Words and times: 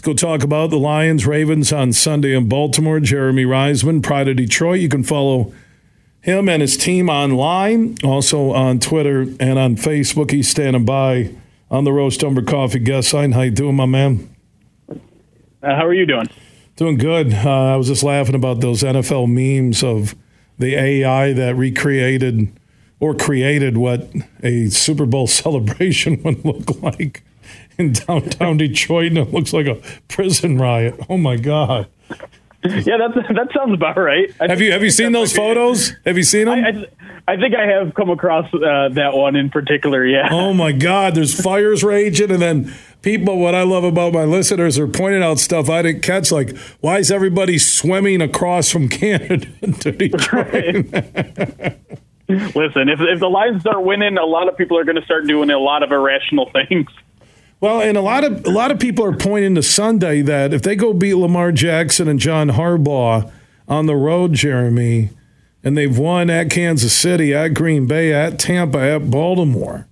Let's 0.00 0.22
go 0.22 0.28
talk 0.28 0.42
about 0.42 0.70
the 0.70 0.78
Lions 0.78 1.26
Ravens 1.26 1.74
on 1.74 1.92
Sunday 1.92 2.34
in 2.34 2.48
Baltimore. 2.48 3.00
Jeremy 3.00 3.44
Reisman, 3.44 4.02
Pride 4.02 4.28
of 4.28 4.36
Detroit. 4.36 4.80
You 4.80 4.88
can 4.88 5.04
follow 5.04 5.52
him 6.22 6.48
and 6.48 6.62
his 6.62 6.78
team 6.78 7.10
online, 7.10 7.98
also 8.02 8.52
on 8.52 8.80
Twitter 8.80 9.26
and 9.38 9.58
on 9.58 9.76
Facebook. 9.76 10.30
He's 10.30 10.48
standing 10.48 10.86
by 10.86 11.34
on 11.70 11.84
the 11.84 11.92
Roast 11.92 12.24
Umber 12.24 12.40
Coffee 12.40 12.78
guest 12.78 13.12
line. 13.12 13.32
How 13.32 13.42
you 13.42 13.50
doing, 13.50 13.76
my 13.76 13.84
man? 13.84 14.34
Uh, 14.88 14.96
how 15.62 15.84
are 15.84 15.92
you 15.92 16.06
doing? 16.06 16.30
Doing 16.76 16.96
good. 16.96 17.34
Uh, 17.34 17.74
I 17.74 17.76
was 17.76 17.88
just 17.88 18.02
laughing 18.02 18.34
about 18.34 18.60
those 18.62 18.82
NFL 18.82 19.28
memes 19.28 19.84
of 19.84 20.14
the 20.58 20.76
AI 20.76 21.34
that 21.34 21.56
recreated 21.56 22.50
or 23.00 23.14
created 23.14 23.76
what 23.76 24.10
a 24.42 24.70
Super 24.70 25.04
Bowl 25.04 25.26
celebration 25.26 26.22
would 26.22 26.42
look 26.42 26.80
like 26.80 27.22
in 27.80 27.92
downtown 27.92 28.58
Detroit, 28.58 29.08
and 29.08 29.18
it 29.18 29.32
looks 29.32 29.52
like 29.52 29.66
a 29.66 29.80
prison 30.08 30.58
riot. 30.58 31.00
Oh 31.08 31.16
my 31.16 31.36
god! 31.36 31.88
Yeah, 32.62 32.98
that 32.98 33.14
that 33.14 33.48
sounds 33.56 33.72
about 33.72 33.96
right. 33.96 34.30
I 34.38 34.48
have 34.48 34.60
you 34.60 34.70
have 34.72 34.82
you 34.82 34.90
seen 34.90 35.12
those 35.12 35.32
photos? 35.32 35.94
Have 36.04 36.16
you 36.16 36.22
seen 36.22 36.44
them? 36.44 36.62
I, 36.62 36.68
I, 36.68 37.34
I 37.34 37.36
think 37.36 37.54
I 37.54 37.66
have 37.66 37.94
come 37.94 38.10
across 38.10 38.52
uh, 38.52 38.90
that 38.90 39.14
one 39.14 39.34
in 39.34 39.48
particular. 39.48 40.04
Yeah. 40.06 40.28
Oh 40.30 40.52
my 40.52 40.72
God! 40.72 41.14
There's 41.14 41.40
fires 41.40 41.82
raging, 41.82 42.30
and 42.30 42.42
then 42.42 42.74
people. 43.00 43.38
What 43.38 43.54
I 43.54 43.62
love 43.62 43.84
about 43.84 44.12
my 44.12 44.24
listeners 44.24 44.78
are 44.78 44.86
pointing 44.86 45.22
out 45.22 45.38
stuff 45.38 45.70
I 45.70 45.82
didn't 45.82 46.02
catch, 46.02 46.30
like 46.30 46.56
why 46.80 46.98
is 46.98 47.10
everybody 47.10 47.56
swimming 47.56 48.20
across 48.20 48.70
from 48.70 48.88
Canada 48.90 49.46
to 49.80 49.92
Detroit? 49.92 50.86
Listen, 52.28 52.88
if 52.88 53.00
if 53.00 53.20
the 53.20 53.30
Lions 53.30 53.62
start 53.62 53.82
winning, 53.82 54.18
a 54.18 54.24
lot 54.24 54.48
of 54.48 54.56
people 54.56 54.78
are 54.78 54.84
going 54.84 54.96
to 54.96 55.04
start 55.04 55.26
doing 55.26 55.50
a 55.50 55.58
lot 55.58 55.82
of 55.82 55.90
irrational 55.92 56.50
things. 56.68 56.88
Well, 57.60 57.82
and 57.82 57.96
a 57.98 58.00
lot 58.00 58.24
of 58.24 58.46
a 58.46 58.50
lot 58.50 58.70
of 58.70 58.78
people 58.78 59.04
are 59.04 59.16
pointing 59.16 59.54
to 59.56 59.62
Sunday 59.62 60.22
that 60.22 60.54
if 60.54 60.62
they 60.62 60.76
go 60.76 60.94
beat 60.94 61.14
Lamar 61.14 61.52
Jackson 61.52 62.08
and 62.08 62.18
John 62.18 62.48
Harbaugh 62.48 63.30
on 63.68 63.86
the 63.86 63.96
road, 63.96 64.32
Jeremy, 64.32 65.10
and 65.62 65.76
they've 65.76 65.96
won 65.96 66.30
at 66.30 66.48
Kansas 66.50 66.94
City, 66.94 67.34
at 67.34 67.48
Green 67.48 67.86
Bay, 67.86 68.14
at 68.14 68.38
Tampa, 68.38 68.78
at 68.78 69.10
Baltimore, 69.10 69.86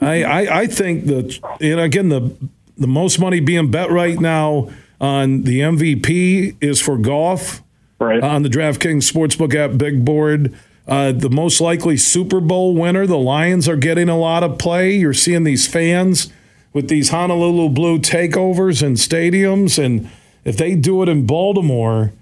I 0.00 0.24
I, 0.24 0.60
I 0.62 0.66
think 0.66 1.06
that 1.06 1.38
and 1.60 1.78
again 1.78 2.08
the 2.08 2.34
the 2.76 2.88
most 2.88 3.20
money 3.20 3.38
being 3.38 3.70
bet 3.70 3.90
right 3.90 4.18
now 4.18 4.68
on 5.00 5.42
the 5.42 5.60
MVP 5.60 6.56
is 6.60 6.80
for 6.80 6.98
Goff. 6.98 7.62
right. 8.00 8.22
on 8.22 8.42
the 8.42 8.48
DraftKings 8.48 9.10
Sportsbook 9.10 9.54
app 9.54 9.78
Big 9.78 10.04
Board. 10.04 10.56
Uh, 10.88 11.12
the 11.12 11.28
most 11.28 11.60
likely 11.60 11.96
Super 11.96 12.40
Bowl 12.40 12.74
winner, 12.74 13.06
the 13.06 13.18
Lions 13.18 13.68
are 13.68 13.76
getting 13.76 14.08
a 14.08 14.16
lot 14.16 14.42
of 14.42 14.58
play. 14.58 14.92
You're 14.92 15.12
seeing 15.12 15.44
these 15.44 15.68
fans 15.68 16.32
with 16.78 16.86
these 16.88 17.08
Honolulu 17.08 17.70
Blue 17.70 17.98
takeovers 17.98 18.86
and 18.86 18.96
stadiums. 18.96 19.84
And 19.84 20.08
if 20.44 20.56
they 20.56 20.76
do 20.76 21.02
it 21.02 21.08
in 21.08 21.26
Baltimore, 21.26 22.12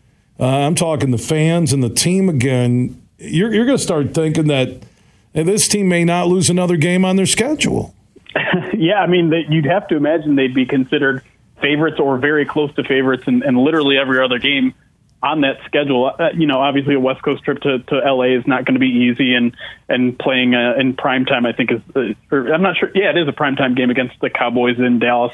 uh, 0.41 0.47
I'm 0.47 0.75
talking 0.75 1.11
the 1.11 1.19
fans 1.19 1.75
and 1.75 1.83
the 1.83 1.91
team 1.91 2.31
again, 2.31 3.03
you're, 3.19 3.53
you're 3.53 3.67
going 3.67 3.77
to 3.77 3.85
start 3.85 4.15
thinking 4.15 4.47
that 4.47 4.83
hey, 5.35 5.43
this 5.43 5.69
team 5.69 5.91
may 5.91 6.05
not 6.05 6.29
lose 6.29 6.49
another 6.49 6.79
game 6.79 7.05
on 7.05 7.17
their 7.17 7.27
schedule. 7.27 7.95
yeah, 8.75 8.95
I 8.95 9.07
mean, 9.07 9.31
you'd 9.51 9.67
have 9.67 9.89
to 9.89 9.97
imagine 9.97 10.37
they'd 10.37 10.55
be 10.55 10.65
considered 10.65 11.23
favorites 11.61 12.01
or 12.01 12.17
very 12.17 12.47
close 12.47 12.75
to 12.77 12.85
favorites 12.85 13.25
in, 13.27 13.43
in 13.43 13.57
literally 13.57 13.99
every 13.99 14.25
other 14.25 14.39
game 14.39 14.73
on 15.27 15.41
that 15.41 15.57
schedule. 15.67 16.11
Uh, 16.19 16.31
you 16.35 16.47
know, 16.47 16.61
obviously 16.61 16.95
a 16.95 17.01
West 17.01 17.23
Coast 17.23 17.43
trip 17.43 17.61
to, 17.63 17.81
to 17.81 17.95
LA 17.97 18.39
is 18.39 18.47
not 18.47 18.65
going 18.65 18.75
to 18.75 18.81
be 18.81 19.11
easy, 19.11 19.35
and 19.35 19.57
and 19.89 20.17
playing 20.19 20.55
uh, 20.55 20.75
in 20.79 20.95
prime 20.95 21.25
time, 21.25 21.45
I 21.45 21.53
think 21.53 21.73
is. 21.73 21.81
Uh, 21.95 22.15
or 22.31 22.53
I'm 22.55 22.63
not 22.63 22.77
sure. 22.79 22.91
Yeah, 22.95 23.11
it 23.11 23.19
is 23.19 23.29
a 23.29 23.33
prime 23.33 23.57
time 23.57 23.75
game 23.75 23.91
against 23.91 24.15
the 24.21 24.31
Cowboys 24.31 24.79
in 24.79 25.01
Dallas. 25.01 25.33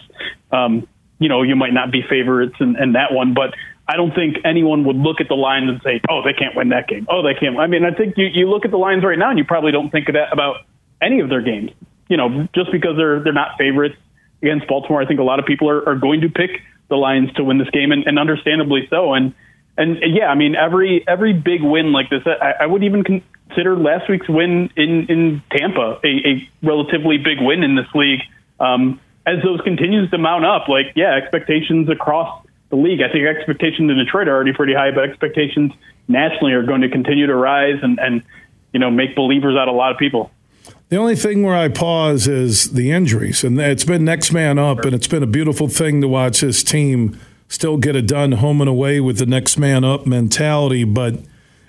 Um, 0.50 0.88
you 1.18 1.28
know, 1.28 1.42
you 1.42 1.54
might 1.54 1.74
not 1.74 1.92
be 1.92 2.02
favorites 2.02 2.56
in, 2.58 2.76
in 2.82 2.92
that 2.92 3.12
one, 3.12 3.34
but 3.34 3.54
I 3.86 3.96
don't 3.96 4.14
think 4.14 4.38
anyone 4.44 4.84
would 4.84 4.96
look 4.96 5.20
at 5.20 5.28
the 5.28 5.34
lines 5.34 5.68
and 5.68 5.80
say, 5.84 6.00
"Oh, 6.08 6.22
they 6.24 6.32
can't 6.32 6.56
win 6.56 6.70
that 6.70 6.88
game. 6.88 7.06
Oh, 7.10 7.22
they 7.22 7.34
can't." 7.34 7.58
I 7.58 7.66
mean, 7.66 7.84
I 7.84 7.92
think 7.92 8.16
you 8.16 8.26
you 8.26 8.48
look 8.48 8.64
at 8.64 8.70
the 8.70 8.78
lines 8.78 9.04
right 9.04 9.18
now, 9.18 9.30
and 9.30 9.38
you 9.38 9.44
probably 9.44 9.72
don't 9.72 9.90
think 9.90 10.08
of 10.08 10.14
that 10.14 10.32
about 10.32 10.64
any 11.00 11.20
of 11.20 11.28
their 11.28 11.42
games. 11.42 11.70
You 12.08 12.16
know, 12.16 12.48
just 12.54 12.72
because 12.72 12.96
they're 12.96 13.22
they're 13.22 13.32
not 13.32 13.58
favorites 13.58 13.96
against 14.40 14.66
Baltimore, 14.66 15.02
I 15.02 15.06
think 15.06 15.20
a 15.20 15.22
lot 15.22 15.38
of 15.38 15.46
people 15.46 15.68
are, 15.68 15.86
are 15.88 15.96
going 15.96 16.22
to 16.22 16.28
pick 16.28 16.50
the 16.88 16.96
Lions 16.96 17.32
to 17.34 17.44
win 17.44 17.58
this 17.58 17.70
game, 17.70 17.92
and, 17.92 18.06
and 18.06 18.18
understandably 18.18 18.86
so. 18.88 19.14
And 19.14 19.34
and 19.76 19.98
yeah, 20.02 20.26
I 20.26 20.34
mean 20.34 20.54
every 20.54 21.04
every 21.06 21.32
big 21.32 21.62
win 21.62 21.92
like 21.92 22.10
this, 22.10 22.22
I, 22.26 22.54
I 22.60 22.66
would 22.66 22.84
even 22.84 23.04
consider 23.04 23.76
last 23.76 24.08
week's 24.08 24.28
win 24.28 24.70
in 24.76 25.06
in 25.08 25.42
Tampa 25.50 26.00
a, 26.04 26.08
a 26.08 26.50
relatively 26.62 27.18
big 27.18 27.40
win 27.40 27.62
in 27.62 27.76
this 27.76 27.86
league. 27.94 28.20
Um, 28.60 29.00
as 29.26 29.42
those 29.42 29.60
continues 29.62 30.10
to 30.10 30.18
mount 30.18 30.44
up, 30.44 30.68
like 30.68 30.92
yeah, 30.94 31.14
expectations 31.14 31.88
across 31.88 32.44
the 32.70 32.76
league. 32.76 33.00
I 33.02 33.10
think 33.12 33.26
expectations 33.26 33.90
in 33.90 33.96
Detroit 33.96 34.28
are 34.28 34.34
already 34.34 34.52
pretty 34.52 34.74
high, 34.74 34.90
but 34.90 35.04
expectations 35.04 35.72
nationally 36.08 36.52
are 36.52 36.64
going 36.64 36.80
to 36.82 36.88
continue 36.88 37.26
to 37.26 37.34
rise 37.34 37.78
and 37.82 37.98
and 37.98 38.22
you 38.72 38.80
know 38.80 38.90
make 38.90 39.16
believers 39.16 39.56
out 39.56 39.68
of 39.68 39.74
a 39.74 39.76
lot 39.76 39.92
of 39.92 39.98
people. 39.98 40.30
The 40.90 40.96
only 40.96 41.16
thing 41.16 41.42
where 41.42 41.56
I 41.56 41.68
pause 41.68 42.28
is 42.28 42.72
the 42.72 42.90
injuries, 42.90 43.42
and 43.42 43.58
it's 43.58 43.84
been 43.84 44.04
next 44.04 44.32
man 44.32 44.58
up, 44.58 44.84
and 44.84 44.94
it's 44.94 45.08
been 45.08 45.22
a 45.22 45.26
beautiful 45.26 45.68
thing 45.68 46.02
to 46.02 46.08
watch 46.08 46.42
this 46.42 46.62
team 46.62 47.18
still 47.52 47.76
get 47.76 47.94
it 47.94 48.06
done 48.06 48.32
home 48.32 48.62
and 48.62 48.68
away 48.68 48.98
with 48.98 49.18
the 49.18 49.26
next 49.26 49.58
man 49.58 49.84
up 49.84 50.06
mentality. 50.06 50.84
But 50.84 51.16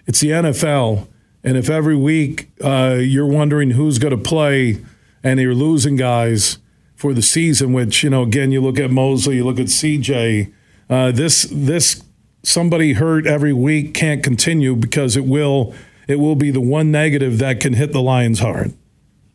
it's 0.07 0.21
the 0.21 0.29
NFL. 0.29 1.07
And 1.43 1.57
if 1.57 1.69
every 1.69 1.95
week 1.97 2.49
uh, 2.63 2.95
you're 2.99 3.27
wondering 3.27 3.71
who's 3.71 3.99
going 3.99 4.15
to 4.15 4.23
play 4.23 4.81
and 5.23 5.41
you're 5.41 5.53
losing 5.53 5.97
guys 5.97 6.57
for 6.95 7.13
the 7.13 7.21
season, 7.21 7.73
which, 7.73 8.01
you 8.01 8.09
know, 8.09 8.23
again, 8.23 8.53
you 8.53 8.61
look 8.61 8.79
at 8.79 8.91
Moseley, 8.91 9.35
you 9.35 9.43
look 9.43 9.59
at 9.59 9.65
CJ, 9.65 10.53
uh, 10.89 11.11
this, 11.11 11.47
this, 11.51 12.01
somebody 12.43 12.93
hurt 12.93 13.27
every 13.27 13.51
week 13.51 13.93
can't 13.93 14.23
continue 14.23 14.77
because 14.77 15.17
it 15.17 15.25
will, 15.25 15.75
it 16.07 16.15
will 16.15 16.35
be 16.35 16.49
the 16.49 16.61
one 16.61 16.91
negative 16.91 17.39
that 17.39 17.59
can 17.59 17.73
hit 17.73 17.91
the 17.91 18.01
Lions 18.01 18.39
hard. 18.39 18.73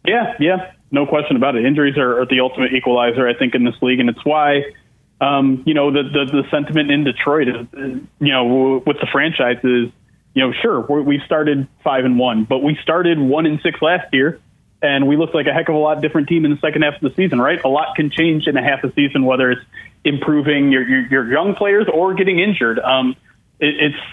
Yeah, 0.06 0.34
yeah, 0.40 0.72
no 0.90 1.04
question 1.04 1.36
about 1.36 1.56
it. 1.56 1.66
Injuries 1.66 1.98
are, 1.98 2.22
are 2.22 2.26
the 2.26 2.40
ultimate 2.40 2.72
equalizer, 2.72 3.28
I 3.28 3.34
think, 3.34 3.54
in 3.54 3.64
this 3.64 3.74
league. 3.82 4.00
And 4.00 4.08
it's 4.08 4.24
why, 4.24 4.62
um, 5.20 5.62
you 5.66 5.74
know, 5.74 5.90
the, 5.90 6.02
the, 6.02 6.42
the 6.42 6.50
sentiment 6.50 6.90
in 6.90 7.04
Detroit 7.04 7.48
is, 7.48 7.66
you 8.20 8.32
know, 8.32 8.82
with 8.86 8.98
the 9.00 9.08
franchise 9.10 9.58
is, 9.64 9.90
you 10.34 10.46
know, 10.46 10.52
sure, 10.62 10.80
we 10.80 11.20
started 11.26 11.66
five 11.82 12.04
and 12.04 12.18
one, 12.18 12.44
but 12.44 12.58
we 12.62 12.78
started 12.82 13.18
one 13.18 13.46
and 13.46 13.60
six 13.62 13.82
last 13.82 14.12
year, 14.12 14.40
and 14.80 15.08
we 15.08 15.16
looked 15.16 15.34
like 15.34 15.46
a 15.46 15.52
heck 15.52 15.68
of 15.68 15.74
a 15.74 15.78
lot 15.78 16.00
different 16.00 16.28
team 16.28 16.44
in 16.44 16.52
the 16.52 16.58
second 16.58 16.82
half 16.82 16.94
of 16.94 17.00
the 17.00 17.14
season, 17.16 17.40
right? 17.40 17.62
A 17.64 17.68
lot 17.68 17.96
can 17.96 18.10
change 18.10 18.46
in 18.46 18.56
a 18.56 18.62
half 18.62 18.84
a 18.84 18.92
season, 18.92 19.24
whether 19.24 19.50
it's 19.50 19.62
improving 20.04 20.70
your 20.70 20.88
your, 20.88 21.06
your 21.08 21.32
young 21.32 21.56
players 21.56 21.86
or 21.92 22.14
getting 22.14 22.38
injured. 22.38 22.78
Um, 22.78 23.16
it, 23.58 23.74
it's 23.80 24.04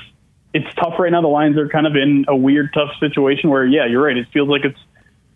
it's 0.55 0.73
tough 0.75 0.97
right 0.97 1.11
now. 1.11 1.21
The 1.21 1.27
Lions 1.27 1.57
are 1.57 1.67
kind 1.67 1.85
of 1.85 1.95
in 1.95 2.25
a 2.27 2.35
weird, 2.35 2.73
tough 2.73 2.91
situation 2.99 3.49
where, 3.49 3.65
yeah, 3.65 3.85
you're 3.85 4.03
right. 4.03 4.17
It 4.17 4.27
feels 4.33 4.47
like 4.47 4.63
it's 4.63 4.79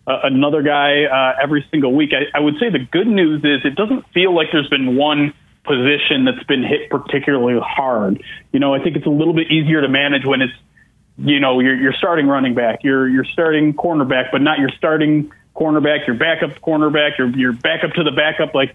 uh, 0.06 0.20
another 0.24 0.62
guy 0.62 1.04
uh, 1.04 1.34
every 1.40 1.64
single 1.70 1.94
week. 1.94 2.10
I, 2.14 2.36
I 2.36 2.40
would 2.40 2.54
say 2.58 2.70
the 2.70 2.78
good 2.78 3.06
news 3.06 3.44
is 3.44 3.60
it 3.64 3.76
doesn't 3.76 4.08
feel 4.14 4.34
like 4.34 4.48
there's 4.50 4.70
been 4.70 4.96
one 4.96 5.34
position 5.64 6.24
that's 6.24 6.44
been 6.46 6.62
hit 6.62 6.90
particularly 6.90 7.60
hard. 7.62 8.22
You 8.52 8.60
know, 8.60 8.74
I 8.74 8.82
think 8.82 8.96
it's 8.96 9.06
a 9.06 9.10
little 9.10 9.34
bit 9.34 9.50
easier 9.50 9.82
to 9.82 9.88
manage 9.88 10.24
when 10.24 10.40
it's, 10.40 10.52
you 11.18 11.38
know, 11.38 11.60
you're, 11.60 11.76
you're 11.76 11.92
starting 11.92 12.26
running 12.26 12.54
back, 12.54 12.82
you're 12.82 13.06
you're 13.06 13.26
starting 13.26 13.74
cornerback, 13.74 14.32
but 14.32 14.40
not 14.40 14.58
your 14.58 14.70
starting 14.78 15.32
cornerback, 15.54 16.06
your 16.06 16.16
backup 16.16 16.58
cornerback, 16.60 17.18
your 17.18 17.28
your 17.36 17.52
backup 17.52 17.92
to 17.92 18.04
the 18.04 18.10
backup. 18.10 18.54
Like 18.54 18.74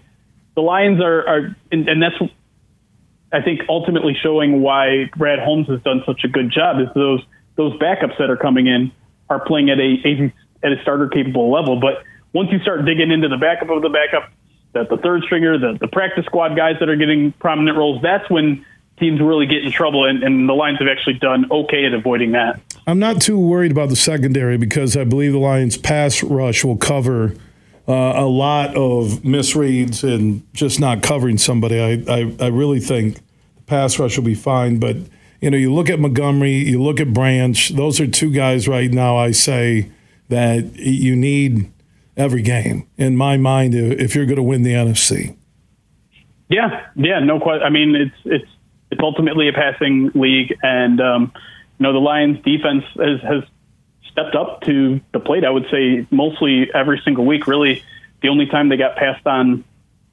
the 0.54 0.62
Lions 0.62 1.02
are, 1.02 1.26
are 1.26 1.56
and, 1.72 1.88
and 1.88 2.00
that's, 2.00 2.14
I 3.32 3.42
think, 3.42 3.62
ultimately 3.68 4.16
showing 4.22 4.62
why 4.62 5.10
Brad 5.16 5.40
Holmes 5.40 5.66
has 5.68 5.82
done 5.82 6.02
such 6.06 6.22
a 6.24 6.28
good 6.28 6.52
job 6.52 6.80
is 6.80 6.86
those 6.94 7.20
those 7.56 7.72
backups 7.80 8.16
that 8.18 8.30
are 8.30 8.36
coming 8.36 8.68
in 8.68 8.92
are 9.28 9.40
playing 9.40 9.70
at 9.70 9.78
a, 9.78 9.96
a 10.04 10.32
at 10.64 10.72
a 10.72 10.80
starter 10.82 11.08
capable 11.08 11.50
level. 11.50 11.80
But 11.80 12.04
once 12.32 12.50
you 12.52 12.60
start 12.60 12.84
digging 12.84 13.10
into 13.10 13.28
the 13.28 13.38
backup 13.38 13.70
of 13.70 13.82
the 13.82 13.88
backup, 13.88 14.30
the, 14.72 14.84
the 14.84 14.96
third 14.98 15.22
stringer, 15.24 15.58
the, 15.58 15.78
the 15.80 15.88
practice 15.88 16.24
squad 16.26 16.56
guys 16.56 16.76
that 16.80 16.88
are 16.88 16.96
getting 16.96 17.32
prominent 17.32 17.76
roles, 17.76 18.02
that's 18.02 18.28
when 18.30 18.64
teams 18.98 19.20
really 19.20 19.46
get 19.46 19.64
in 19.64 19.72
trouble, 19.72 20.06
and, 20.06 20.22
and, 20.22 20.48
the 20.48 20.54
Lions 20.54 20.78
have 20.78 20.88
actually 20.88 21.14
done 21.14 21.50
okay 21.50 21.84
at 21.84 21.92
avoiding 21.92 22.32
that. 22.32 22.60
I'm 22.86 22.98
not 22.98 23.20
too 23.20 23.38
worried 23.38 23.70
about 23.70 23.88
the 23.88 23.96
secondary 23.96 24.56
because 24.56 24.96
I 24.96 25.04
believe 25.04 25.32
the 25.32 25.38
Lions' 25.38 25.76
pass 25.76 26.22
rush 26.22 26.64
will 26.64 26.76
cover 26.76 27.34
uh, 27.88 27.92
a 27.92 28.26
lot 28.26 28.70
of 28.70 29.22
misreads 29.22 30.02
and 30.02 30.42
just 30.54 30.80
not 30.80 31.02
covering 31.02 31.38
somebody. 31.38 31.78
I, 31.80 32.12
I, 32.12 32.36
I, 32.40 32.48
really 32.48 32.80
think 32.80 33.16
the 33.56 33.62
pass 33.66 33.98
rush 33.98 34.16
will 34.16 34.24
be 34.24 34.34
fine. 34.34 34.78
But, 34.78 34.96
you 35.40 35.50
know, 35.50 35.56
you 35.56 35.72
look 35.72 35.88
at 35.88 36.00
Montgomery, 36.00 36.54
you 36.54 36.82
look 36.82 36.98
at 36.98 37.12
Branch, 37.12 37.68
those 37.70 38.00
are 38.00 38.06
two 38.06 38.32
guys 38.32 38.66
right 38.66 38.90
now 38.90 39.16
I 39.16 39.30
say 39.30 39.90
that 40.28 40.74
you 40.74 41.14
need 41.14 41.70
every 42.16 42.42
game 42.42 42.88
in 42.96 43.16
my 43.16 43.36
mind 43.36 43.74
if 43.74 44.14
you're 44.14 44.26
going 44.26 44.36
to 44.36 44.42
win 44.42 44.62
the 44.62 44.72
NFC. 44.72 45.36
Yeah, 46.48 46.86
yeah, 46.94 47.18
no 47.20 47.40
question. 47.40 47.64
I 47.64 47.70
mean, 47.70 47.96
it's 47.96 48.16
it's 48.24 48.50
it's 48.90 49.00
ultimately 49.02 49.48
a 49.48 49.52
passing 49.52 50.10
league, 50.14 50.56
and 50.62 51.00
um, 51.00 51.32
you 51.78 51.84
know 51.84 51.92
the 51.92 51.98
Lions' 51.98 52.38
defense 52.44 52.84
has, 52.96 53.20
has 53.22 53.42
stepped 54.10 54.36
up 54.36 54.62
to 54.62 55.00
the 55.12 55.20
plate. 55.20 55.44
I 55.44 55.50
would 55.50 55.66
say 55.70 56.06
mostly 56.10 56.70
every 56.72 57.00
single 57.04 57.26
week. 57.26 57.46
Really, 57.46 57.82
the 58.22 58.28
only 58.28 58.46
time 58.46 58.68
they 58.68 58.76
got 58.76 58.96
passed 58.96 59.26
on 59.26 59.64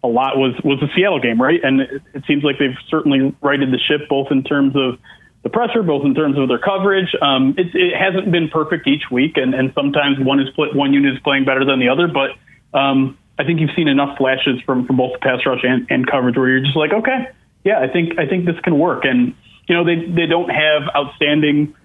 a 0.04 0.08
lot 0.08 0.38
was 0.38 0.56
was 0.64 0.80
the 0.80 0.90
Seattle 0.96 1.20
game, 1.20 1.40
right? 1.40 1.64
And 1.64 1.82
it, 1.82 2.02
it 2.14 2.24
seems 2.28 2.44
like 2.44 2.58
they've 2.58 2.78
certainly 2.90 3.36
righted 3.42 3.72
the 3.72 3.80
ship, 3.80 4.10
both 4.10 4.32
in 4.32 4.44
terms 4.44 4.76
of 4.76 4.98
the 5.44 5.50
pressure, 5.50 5.84
both 5.84 6.06
in 6.06 6.16
terms 6.16 6.38
of 6.38 6.48
their 6.48 6.58
coverage. 6.58 7.14
Um, 7.22 7.56
it, 7.58 7.68
it 7.76 7.94
hasn't 7.96 8.32
been 8.32 8.50
perfect 8.50 8.88
each 8.88 9.04
week, 9.12 9.34
and, 9.36 9.54
and 9.54 9.72
sometimes 9.76 10.18
one 10.20 10.40
is 10.40 10.48
one 10.56 10.94
unit 10.94 11.14
is 11.14 11.20
playing 11.22 11.46
better 11.46 11.66
than 11.66 11.80
the 11.80 11.90
other. 11.90 12.08
But 12.08 12.32
um, 12.78 13.18
I 13.38 13.44
think 13.44 13.60
you've 13.60 13.76
seen 13.76 13.88
enough 13.88 14.18
flashes 14.18 14.62
from, 14.66 14.88
from 14.88 14.98
both 14.98 15.14
the 15.14 15.20
pass 15.20 15.46
rush 15.46 15.60
and, 15.64 15.86
and 15.90 16.08
coverage 16.08 16.38
where 16.38 16.50
you're 16.50 16.62
just 16.64 16.78
like, 16.78 16.94
okay, 16.94 17.28
yeah, 17.64 17.80
I 17.80 17.88
think 17.88 18.18
I 18.18 18.26
think 18.26 18.46
this 18.46 18.60
can 18.64 18.80
work. 18.80 19.04
And 19.06 19.36
you 19.68 19.76
know, 19.76 19.84
they 19.84 20.06
they 20.06 20.28
don't 20.28 20.50
have 20.50 20.84
outstanding 20.96 21.76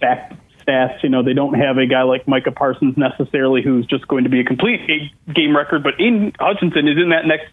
back 0.00 0.32
stats. 0.60 1.02
You 1.02 1.08
know, 1.08 1.22
they 1.22 1.34
don't 1.34 1.54
have 1.54 1.78
a 1.78 1.86
guy 1.86 2.02
like 2.02 2.28
Micah 2.28 2.52
Parsons 2.52 2.96
necessarily 2.96 3.62
who's 3.62 3.86
just 3.86 4.06
going 4.08 4.24
to 4.24 4.30
be 4.30 4.40
a 4.40 4.44
complete 4.44 4.80
game 5.34 5.56
record. 5.56 5.82
But 5.82 5.94
Aidan 6.00 6.32
Hutchinson 6.38 6.88
is 6.88 6.98
in 6.98 7.10
that 7.10 7.26
next 7.26 7.46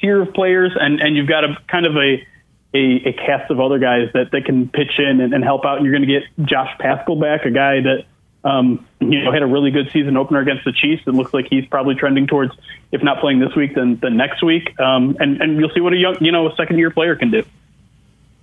tier 0.00 0.22
of 0.22 0.34
players, 0.34 0.72
and 0.78 1.00
and 1.00 1.16
you've 1.16 1.28
got 1.28 1.44
a 1.44 1.56
kind 1.68 1.86
of 1.86 1.96
a 1.96 2.26
a, 2.74 3.08
a 3.08 3.12
cast 3.12 3.50
of 3.50 3.60
other 3.60 3.78
guys 3.78 4.10
that, 4.14 4.30
that 4.32 4.44
can 4.44 4.68
pitch 4.68 4.98
in 4.98 5.20
and, 5.20 5.32
and 5.32 5.42
help 5.42 5.64
out. 5.64 5.78
And 5.78 5.86
you're 5.86 5.94
going 5.94 6.08
to 6.08 6.20
get 6.20 6.46
Josh 6.46 6.76
Paschal 6.78 7.16
back, 7.16 7.44
a 7.44 7.50
guy 7.50 7.80
that 7.80 8.04
um, 8.44 8.86
you 9.00 9.22
know 9.22 9.32
had 9.32 9.42
a 9.42 9.46
really 9.46 9.70
good 9.70 9.90
season 9.92 10.16
opener 10.16 10.40
against 10.40 10.64
the 10.64 10.72
Chiefs. 10.72 11.02
It 11.06 11.14
looks 11.14 11.34
like 11.34 11.46
he's 11.48 11.66
probably 11.66 11.94
trending 11.94 12.26
towards, 12.26 12.52
if 12.92 13.02
not 13.02 13.20
playing 13.20 13.40
this 13.40 13.54
week, 13.54 13.74
then 13.74 13.98
the 14.00 14.10
next 14.10 14.42
week. 14.42 14.78
Um, 14.78 15.16
and 15.18 15.40
and 15.40 15.58
you'll 15.58 15.70
see 15.70 15.80
what 15.80 15.92
a 15.92 15.96
young 15.96 16.16
you 16.20 16.32
know 16.32 16.48
a 16.48 16.54
second 16.56 16.78
year 16.78 16.90
player 16.90 17.16
can 17.16 17.30
do. 17.30 17.42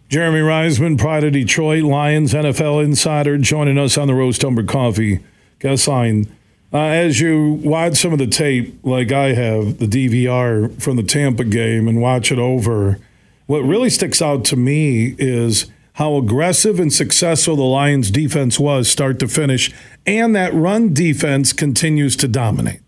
Jeremy 0.10 0.40
Reisman, 0.40 1.00
Pride 1.00 1.24
of 1.24 1.34
Detroit 1.34 1.84
Lions 1.84 2.34
NFL 2.34 2.84
insider, 2.84 3.38
joining 3.38 3.78
us 3.78 3.98
on 3.98 4.08
the 4.08 4.14
Roast 4.14 4.44
Umber 4.44 4.64
Coffee 4.64 5.20
guest 5.60 5.88
line. 5.88 6.28
Uh, 6.72 6.78
as 6.78 7.22
you 7.22 7.60
watch 7.64 7.96
some 7.96 8.12
of 8.12 8.20
the 8.20 8.28
tape, 8.28 8.78
like 8.84 9.12
I 9.12 9.34
have, 9.34 9.78
the 9.78 9.88
DVR 9.88 10.82
from 10.82 10.98
the 10.98 11.04
Tampa 11.04 11.44
game, 11.44 11.88
and 11.88 12.02
watch 12.02 12.32
it 12.32 12.40
over 12.40 13.00
what 13.48 13.60
really 13.60 13.90
sticks 13.90 14.22
out 14.22 14.44
to 14.46 14.56
me 14.56 15.16
is 15.18 15.72
how 15.94 16.16
aggressive 16.16 16.80
and 16.80 16.92
successful 16.92 17.56
the 17.56 17.64
Lions 17.64 18.12
defense 18.12 18.60
was 18.60 18.90
start 18.90 19.20
to 19.20 19.28
finish, 19.28 19.74
and 20.06 20.36
that 20.36 20.54
run 20.54 20.94
defense 20.94 21.54
continues 21.54 22.16
to 22.18 22.28
dominate. 22.28 22.82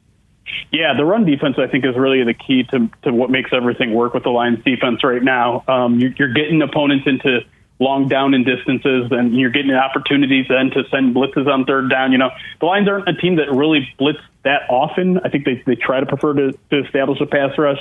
Yeah, 0.71 0.93
the 0.95 1.05
run 1.05 1.25
defense 1.25 1.55
I 1.57 1.67
think 1.67 1.85
is 1.85 1.95
really 1.95 2.23
the 2.23 2.33
key 2.33 2.63
to 2.71 2.89
to 3.03 3.13
what 3.13 3.29
makes 3.29 3.51
everything 3.53 3.93
work 3.93 4.13
with 4.13 4.23
the 4.23 4.29
Lions 4.29 4.63
defense 4.65 5.03
right 5.03 5.23
now. 5.23 5.63
Um, 5.67 5.99
you're, 5.99 6.11
you're 6.17 6.33
getting 6.33 6.61
opponents 6.61 7.07
into 7.07 7.39
long 7.79 8.07
down 8.07 8.33
and 8.33 8.45
distances, 8.45 9.07
and 9.11 9.35
you're 9.35 9.51
getting 9.51 9.71
opportunities 9.71 10.47
then 10.49 10.71
to 10.71 10.83
send 10.89 11.15
blitzes 11.15 11.47
on 11.47 11.65
third 11.65 11.89
down. 11.89 12.11
You 12.11 12.17
know, 12.17 12.31
the 12.59 12.65
Lions 12.65 12.89
aren't 12.89 13.07
a 13.07 13.13
team 13.13 13.37
that 13.37 13.51
really 13.51 13.87
blitz 13.97 14.19
that 14.43 14.63
often. 14.69 15.19
I 15.23 15.29
think 15.29 15.45
they 15.45 15.63
they 15.65 15.75
try 15.75 15.99
to 16.01 16.05
prefer 16.05 16.33
to, 16.33 16.51
to 16.71 16.83
establish 16.83 17.21
a 17.21 17.25
pass 17.25 17.57
rush 17.57 17.79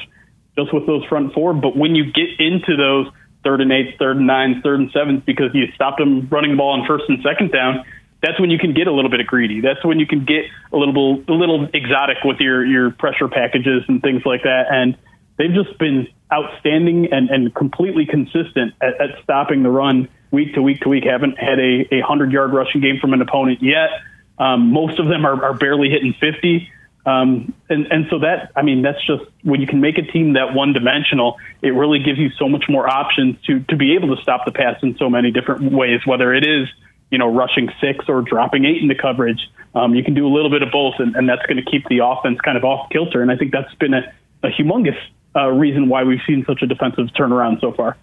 just 0.58 0.72
with 0.72 0.86
those 0.86 1.04
front 1.04 1.32
four. 1.34 1.54
But 1.54 1.76
when 1.76 1.94
you 1.94 2.12
get 2.12 2.38
into 2.38 2.76
those 2.76 3.12
third 3.44 3.60
and 3.60 3.72
eights, 3.72 3.96
third 3.98 4.16
and 4.16 4.26
nines, 4.26 4.62
third 4.62 4.80
and 4.80 4.90
sevens, 4.92 5.22
because 5.24 5.50
you 5.54 5.66
stopped 5.74 5.98
them 5.98 6.28
running 6.30 6.52
the 6.52 6.56
ball 6.56 6.80
on 6.80 6.86
first 6.86 7.04
and 7.08 7.22
second 7.22 7.52
down, 7.52 7.84
that's 8.22 8.40
when 8.40 8.50
you 8.50 8.58
can 8.58 8.74
get 8.74 8.86
a 8.86 8.92
little 8.92 9.10
bit 9.10 9.20
of 9.20 9.26
greedy. 9.26 9.60
That's 9.60 9.84
when 9.84 9.98
you 10.00 10.06
can 10.06 10.24
get 10.24 10.44
a 10.72 10.76
little 10.76 11.22
a 11.28 11.32
little 11.32 11.68
exotic 11.72 12.18
with 12.24 12.40
your 12.40 12.64
your 12.64 12.90
pressure 12.90 13.28
packages 13.28 13.84
and 13.88 14.02
things 14.02 14.22
like 14.24 14.42
that. 14.42 14.66
And 14.70 14.96
they've 15.36 15.52
just 15.52 15.78
been 15.78 16.08
outstanding 16.32 17.12
and, 17.12 17.30
and 17.30 17.54
completely 17.54 18.06
consistent 18.06 18.74
at, 18.80 19.00
at 19.00 19.22
stopping 19.22 19.62
the 19.62 19.70
run 19.70 20.08
week 20.30 20.54
to 20.54 20.62
week 20.62 20.80
to 20.80 20.88
week. 20.88 21.04
Haven't 21.04 21.38
had 21.38 21.58
a, 21.60 21.94
a 21.94 22.00
hundred 22.00 22.32
yard 22.32 22.52
rushing 22.52 22.80
game 22.80 22.98
from 23.00 23.12
an 23.12 23.22
opponent 23.22 23.62
yet. 23.62 23.90
Um, 24.38 24.72
most 24.72 24.98
of 24.98 25.06
them 25.08 25.24
are, 25.24 25.44
are 25.44 25.54
barely 25.54 25.88
hitting 25.88 26.14
50. 26.20 26.70
Um, 27.06 27.54
and, 27.68 27.86
and 27.86 28.06
so 28.10 28.18
that, 28.18 28.50
I 28.56 28.62
mean, 28.62 28.82
that's 28.82 28.98
just 29.06 29.22
when 29.44 29.60
you 29.60 29.66
can 29.68 29.80
make 29.80 29.96
a 29.96 30.02
team 30.02 30.32
that 30.32 30.54
one 30.54 30.72
dimensional, 30.72 31.38
it 31.62 31.70
really 31.70 32.00
gives 32.00 32.18
you 32.18 32.30
so 32.30 32.48
much 32.48 32.64
more 32.68 32.88
options 32.88 33.40
to, 33.46 33.60
to 33.60 33.76
be 33.76 33.94
able 33.94 34.14
to 34.16 34.20
stop 34.20 34.44
the 34.44 34.50
pass 34.50 34.82
in 34.82 34.98
so 34.98 35.08
many 35.08 35.30
different 35.30 35.72
ways, 35.72 36.00
whether 36.04 36.34
it 36.34 36.44
is, 36.44 36.66
you 37.12 37.18
know, 37.18 37.32
rushing 37.32 37.70
six 37.80 38.06
or 38.08 38.22
dropping 38.22 38.64
eight 38.64 38.82
into 38.82 38.96
coverage. 38.96 39.48
Um, 39.72 39.94
you 39.94 40.02
can 40.02 40.14
do 40.14 40.26
a 40.26 40.32
little 40.34 40.50
bit 40.50 40.62
of 40.62 40.72
both, 40.72 40.94
and, 40.98 41.14
and 41.14 41.28
that's 41.28 41.46
going 41.46 41.64
to 41.64 41.70
keep 41.70 41.86
the 41.88 42.00
offense 42.04 42.40
kind 42.40 42.58
of 42.58 42.64
off 42.64 42.90
kilter. 42.90 43.22
And 43.22 43.30
I 43.30 43.36
think 43.36 43.52
that's 43.52 43.72
been 43.76 43.94
a, 43.94 44.12
a 44.42 44.48
humongous 44.48 44.98
uh, 45.36 45.46
reason 45.46 45.88
why 45.88 46.02
we've 46.02 46.22
seen 46.26 46.44
such 46.44 46.62
a 46.62 46.66
defensive 46.66 47.06
turnaround 47.16 47.60
so 47.60 47.70
far. 47.72 47.96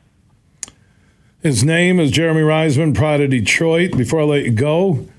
His 1.41 1.61
name 1.61 1.99
is 1.99 2.09
Jeremy 2.09 2.39
Reisman, 2.39 2.95
Pride 2.95 3.19
of 3.19 3.31
Detroit. 3.31 3.97
Before 3.97 4.21
I 4.21 4.23
let 4.23 4.43
you 4.45 4.51
go, 4.51 5.09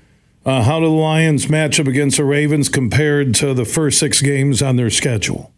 uh, 0.45 0.61
how 0.63 0.79
do 0.79 0.85
the 0.85 0.91
Lions 0.91 1.49
match 1.49 1.79
up 1.79 1.87
against 1.87 2.17
the 2.17 2.25
Ravens 2.25 2.69
compared 2.69 3.33
to 3.35 3.53
the 3.53 3.65
first 3.65 3.99
six 3.99 4.21
games 4.21 4.61
on 4.61 4.75
their 4.75 4.89
schedule? 4.89 5.51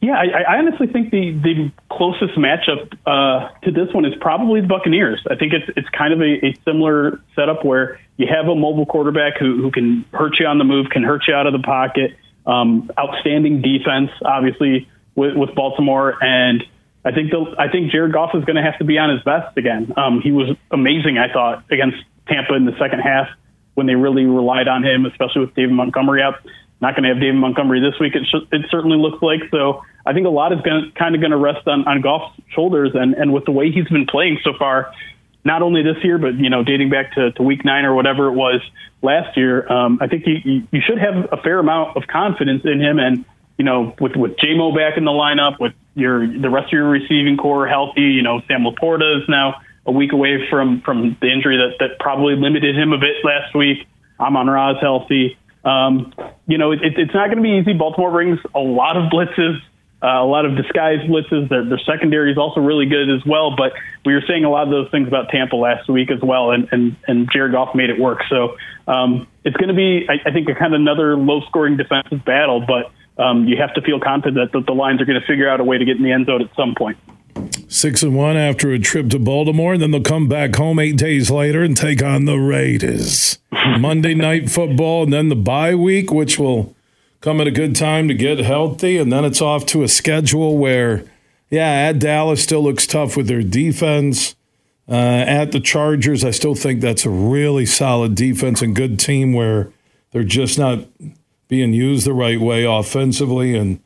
Yeah, 0.00 0.14
I, 0.14 0.54
I 0.54 0.58
honestly 0.58 0.88
think 0.88 1.12
the, 1.12 1.30
the 1.30 1.72
closest 1.88 2.34
matchup 2.34 2.92
uh, 3.06 3.50
to 3.62 3.70
this 3.70 3.92
one 3.94 4.04
is 4.04 4.14
probably 4.20 4.60
the 4.60 4.66
Buccaneers. 4.66 5.24
I 5.30 5.36
think 5.36 5.52
it's 5.52 5.70
it's 5.76 5.88
kind 5.90 6.12
of 6.12 6.20
a, 6.20 6.46
a 6.46 6.58
similar 6.64 7.20
setup 7.36 7.64
where 7.64 8.00
you 8.16 8.26
have 8.26 8.48
a 8.48 8.54
mobile 8.56 8.84
quarterback 8.84 9.38
who, 9.38 9.62
who 9.62 9.70
can 9.70 10.04
hurt 10.12 10.40
you 10.40 10.46
on 10.46 10.58
the 10.58 10.64
move, 10.64 10.90
can 10.90 11.04
hurt 11.04 11.22
you 11.28 11.34
out 11.34 11.46
of 11.46 11.52
the 11.52 11.60
pocket. 11.60 12.16
Um, 12.44 12.90
outstanding 12.98 13.62
defense, 13.62 14.10
obviously 14.24 14.88
with, 15.14 15.36
with 15.36 15.54
Baltimore, 15.54 16.16
and 16.20 16.64
I 17.04 17.12
think 17.12 17.30
the 17.30 17.54
I 17.56 17.68
think 17.68 17.92
Jared 17.92 18.12
Goff 18.12 18.30
is 18.34 18.44
going 18.44 18.56
to 18.56 18.62
have 18.62 18.78
to 18.78 18.84
be 18.84 18.98
on 18.98 19.10
his 19.10 19.22
best 19.22 19.56
again. 19.56 19.92
Um, 19.96 20.20
he 20.20 20.32
was 20.32 20.56
amazing, 20.72 21.18
I 21.18 21.32
thought, 21.32 21.64
against 21.70 21.98
Tampa 22.26 22.54
in 22.54 22.64
the 22.64 22.76
second 22.78 23.00
half 23.00 23.28
when 23.74 23.86
they 23.86 23.94
really 23.94 24.24
relied 24.24 24.68
on 24.68 24.84
him, 24.84 25.06
especially 25.06 25.42
with 25.42 25.54
David 25.54 25.72
Montgomery 25.72 26.22
out. 26.22 26.34
Not 26.80 26.96
going 26.96 27.04
to 27.04 27.10
have 27.10 27.20
David 27.20 27.36
Montgomery 27.36 27.80
this 27.80 27.98
week. 28.00 28.14
It, 28.16 28.26
sh- 28.26 28.46
it 28.50 28.66
certainly 28.70 28.98
looks 28.98 29.22
like 29.22 29.40
so. 29.50 29.82
I 30.04 30.12
think 30.12 30.26
a 30.26 30.30
lot 30.30 30.52
is 30.52 30.60
going 30.62 30.90
kind 30.98 31.14
of 31.14 31.20
going 31.20 31.30
to 31.30 31.36
rest 31.36 31.66
on, 31.68 31.86
on 31.86 32.00
Goff's 32.00 32.34
shoulders, 32.54 32.90
and 32.94 33.14
and 33.14 33.32
with 33.32 33.44
the 33.44 33.52
way 33.52 33.70
he's 33.70 33.86
been 33.86 34.06
playing 34.06 34.40
so 34.42 34.50
far, 34.58 34.92
not 35.44 35.62
only 35.62 35.82
this 35.82 36.02
year, 36.02 36.18
but 36.18 36.34
you 36.34 36.50
know, 36.50 36.62
dating 36.62 36.90
back 36.90 37.14
to, 37.14 37.32
to 37.32 37.42
week 37.42 37.64
nine 37.64 37.84
or 37.84 37.94
whatever 37.94 38.28
it 38.28 38.32
was 38.32 38.60
last 39.00 39.36
year, 39.36 39.70
um, 39.70 39.98
I 40.00 40.06
think 40.06 40.24
you, 40.26 40.66
you 40.70 40.80
should 40.84 40.98
have 40.98 41.28
a 41.32 41.36
fair 41.36 41.58
amount 41.58 41.96
of 41.96 42.06
confidence 42.06 42.62
in 42.64 42.80
him. 42.80 42.98
And 42.98 43.24
you 43.58 43.64
know, 43.64 43.94
with 44.00 44.16
with 44.16 44.36
Jamo 44.36 44.74
back 44.74 44.96
in 44.96 45.04
the 45.04 45.10
lineup, 45.10 45.60
with 45.60 45.74
your 45.94 46.26
the 46.26 46.50
rest 46.50 46.66
of 46.66 46.72
your 46.72 46.88
receiving 46.88 47.36
corps 47.36 47.68
healthy, 47.68 48.02
you 48.02 48.22
know, 48.22 48.40
Sam 48.48 48.64
LaPorta 48.64 49.22
is 49.22 49.28
now 49.28 49.60
a 49.86 49.92
week 49.92 50.12
away 50.12 50.48
from 50.48 50.80
from 50.82 51.16
the 51.20 51.28
injury 51.28 51.56
that 51.56 51.78
that 51.80 51.98
probably 51.98 52.36
limited 52.36 52.76
him 52.76 52.92
a 52.92 52.98
bit 52.98 53.16
last 53.24 53.54
week. 53.54 53.86
Amon 54.20 54.46
Ra 54.48 54.72
is 54.72 54.76
healthy. 54.80 55.36
Um, 55.64 56.12
you 56.46 56.58
know, 56.58 56.72
it, 56.72 56.80
it's 56.82 57.14
not 57.14 57.26
going 57.26 57.38
to 57.38 57.42
be 57.42 57.58
easy. 57.58 57.72
Baltimore 57.72 58.10
brings 58.10 58.38
a 58.54 58.58
lot 58.58 58.96
of 58.96 59.10
blitzes, 59.12 59.60
uh, 60.02 60.22
a 60.22 60.26
lot 60.26 60.44
of 60.44 60.56
disguised 60.56 61.02
blitzes. 61.08 61.48
Their, 61.48 61.64
their 61.64 61.80
secondary 61.86 62.32
is 62.32 62.38
also 62.38 62.60
really 62.60 62.86
good 62.86 63.10
as 63.10 63.24
well. 63.24 63.54
But 63.56 63.72
we 64.04 64.12
were 64.14 64.22
saying 64.26 64.44
a 64.44 64.50
lot 64.50 64.64
of 64.64 64.70
those 64.70 64.90
things 64.90 65.08
about 65.08 65.28
Tampa 65.28 65.56
last 65.56 65.88
week 65.88 66.10
as 66.10 66.20
well, 66.20 66.50
and 66.50 66.68
and, 66.72 66.96
and 67.06 67.28
Jared 67.32 67.52
Goff 67.52 67.74
made 67.74 67.90
it 67.90 67.98
work. 67.98 68.22
So 68.28 68.56
um, 68.86 69.26
it's 69.44 69.56
going 69.56 69.68
to 69.68 69.74
be, 69.74 70.06
I, 70.08 70.28
I 70.28 70.32
think, 70.32 70.48
a 70.48 70.54
kind 70.54 70.74
of 70.74 70.80
another 70.80 71.16
low-scoring 71.16 71.76
defensive 71.76 72.24
battle. 72.24 72.64
But 72.66 72.90
um, 73.22 73.46
you 73.46 73.56
have 73.58 73.74
to 73.74 73.82
feel 73.82 74.00
confident 74.00 74.52
that 74.52 74.66
the 74.66 74.72
Lions 74.72 75.00
are 75.00 75.04
going 75.04 75.20
to 75.20 75.26
figure 75.26 75.48
out 75.48 75.60
a 75.60 75.64
way 75.64 75.78
to 75.78 75.84
get 75.84 75.96
in 75.96 76.02
the 76.02 76.12
end 76.12 76.26
zone 76.26 76.42
at 76.42 76.54
some 76.56 76.74
point. 76.76 76.98
Six 77.72 78.02
and 78.02 78.14
one 78.14 78.36
after 78.36 78.70
a 78.70 78.78
trip 78.78 79.08
to 79.08 79.18
Baltimore, 79.18 79.72
and 79.72 79.82
then 79.82 79.92
they'll 79.92 80.02
come 80.02 80.28
back 80.28 80.56
home 80.56 80.78
eight 80.78 80.98
days 80.98 81.30
later 81.30 81.62
and 81.62 81.74
take 81.74 82.02
on 82.02 82.26
the 82.26 82.36
Raiders. 82.36 83.38
Monday 83.78 84.12
night 84.12 84.50
football, 84.50 85.04
and 85.04 85.12
then 85.12 85.30
the 85.30 85.36
bye 85.36 85.74
week, 85.74 86.12
which 86.12 86.38
will 86.38 86.76
come 87.22 87.40
at 87.40 87.46
a 87.46 87.50
good 87.50 87.74
time 87.74 88.08
to 88.08 88.14
get 88.14 88.38
healthy, 88.40 88.98
and 88.98 89.10
then 89.10 89.24
it's 89.24 89.40
off 89.40 89.64
to 89.66 89.82
a 89.82 89.88
schedule 89.88 90.58
where, 90.58 91.04
yeah, 91.48 91.88
at 91.88 91.98
Dallas 91.98 92.42
still 92.42 92.62
looks 92.62 92.86
tough 92.86 93.16
with 93.16 93.26
their 93.26 93.42
defense. 93.42 94.36
Uh, 94.86 95.24
at 95.26 95.52
the 95.52 95.60
Chargers, 95.60 96.24
I 96.24 96.30
still 96.30 96.54
think 96.54 96.82
that's 96.82 97.06
a 97.06 97.10
really 97.10 97.64
solid 97.64 98.14
defense 98.14 98.60
and 98.60 98.76
good 98.76 99.00
team 99.00 99.32
where 99.32 99.72
they're 100.10 100.24
just 100.24 100.58
not 100.58 100.80
being 101.48 101.72
used 101.72 102.06
the 102.06 102.12
right 102.12 102.38
way 102.38 102.64
offensively 102.64 103.56
and 103.56 103.80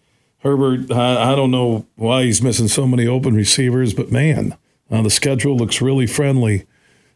Herbert, 0.46 0.92
I, 0.92 1.32
I, 1.32 1.34
don't 1.34 1.50
know 1.50 1.86
why 1.96 2.22
he's 2.22 2.40
missing 2.40 2.68
so 2.68 2.86
many 2.86 3.04
open 3.04 3.34
receivers, 3.34 3.92
but 3.92 4.12
man, 4.12 4.56
uh, 4.88 5.02
the 5.02 5.10
schedule 5.10 5.56
looks 5.56 5.82
really 5.82 6.06
friendly. 6.06 6.66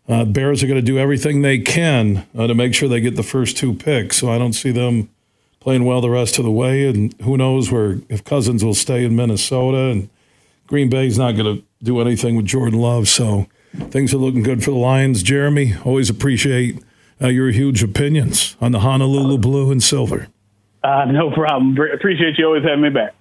Uh, 0.09 0.25
Bears 0.25 0.65
are 0.65 0.67
going 0.67 0.81
to 0.81 0.85
do 0.85 0.99
everything 0.99 1.43
they 1.43 1.61
can 1.61 2.27
uh, 2.37 2.49
to 2.49 2.55
make 2.57 2.75
sure 2.75 2.89
they 2.89 3.01
get 3.01 3.15
the 3.15 3.23
first 3.23 3.57
two 3.57 3.73
picks. 3.73 4.17
So 4.17 4.33
I 4.33 4.39
don't 4.39 4.55
see 4.55 4.73
them 4.73 5.11
playing 5.61 5.85
well 5.85 6.01
the 6.01 6.11
rest 6.11 6.39
of 6.39 6.45
the 6.45 6.51
way. 6.51 6.89
And 6.89 7.15
who 7.21 7.37
knows 7.37 7.71
where 7.71 7.99
if 8.09 8.25
Cousins 8.25 8.65
will 8.65 8.75
stay 8.75 9.05
in 9.05 9.15
Minnesota 9.15 9.91
and 9.91 10.11
Green 10.67 10.91
Bay's 10.91 11.17
not 11.17 11.37
going 11.37 11.59
to 11.59 11.65
do 11.85 12.01
anything 12.01 12.35
with 12.35 12.47
Jordan 12.47 12.81
Love. 12.81 13.07
So 13.07 13.47
things 13.91 14.13
are 14.13 14.19
looking 14.19 14.43
good 14.43 14.65
for 14.65 14.73
the 14.73 14.77
Lions. 14.77 15.23
Jeremy, 15.23 15.75
always 15.85 16.11
appreciate 16.11 16.83
uh, 17.23 17.29
your 17.29 17.53
huge 17.53 17.85
opinions 17.85 18.57
on 18.61 18.73
the 18.73 18.81
Honolulu 18.81 19.39
Blue 19.39 19.71
and 19.71 19.81
Silver. 19.81 20.27
Uh, 20.83 21.05
no 21.05 21.31
problem. 21.31 21.77
Appreciate 21.95 22.39
you 22.39 22.47
always 22.47 22.65
having 22.65 22.81
me 22.81 22.91
back. 22.91 23.15